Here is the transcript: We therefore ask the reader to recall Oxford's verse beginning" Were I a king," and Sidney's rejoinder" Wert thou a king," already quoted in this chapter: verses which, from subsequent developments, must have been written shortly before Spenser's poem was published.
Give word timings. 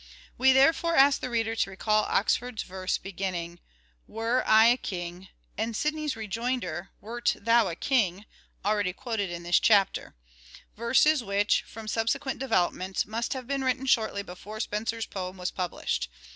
We 0.35 0.51
therefore 0.51 0.95
ask 0.95 1.21
the 1.21 1.29
reader 1.29 1.55
to 1.55 1.69
recall 1.69 2.05
Oxford's 2.05 2.63
verse 2.63 2.97
beginning" 2.97 3.59
Were 4.17 4.43
I 4.47 4.65
a 4.65 4.75
king," 4.77 5.27
and 5.59 5.75
Sidney's 5.75 6.15
rejoinder" 6.15 6.89
Wert 7.01 7.35
thou 7.39 7.67
a 7.67 7.75
king," 7.75 8.25
already 8.65 8.93
quoted 8.93 9.29
in 9.29 9.43
this 9.43 9.59
chapter: 9.59 10.15
verses 10.75 11.23
which, 11.23 11.61
from 11.67 11.87
subsequent 11.87 12.39
developments, 12.39 13.05
must 13.05 13.33
have 13.33 13.45
been 13.45 13.63
written 13.63 13.85
shortly 13.85 14.23
before 14.23 14.59
Spenser's 14.59 15.05
poem 15.05 15.37
was 15.37 15.51
published. 15.51 16.09